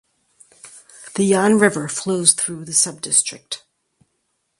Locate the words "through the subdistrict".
2.33-3.61